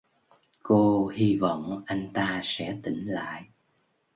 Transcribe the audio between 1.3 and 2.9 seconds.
vọng anh ta sẽ